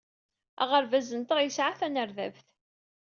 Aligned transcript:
Aɣerbaz-nteɣ 0.63 1.39
yesɛa 1.41 1.73
tanerdabt. 1.79 2.45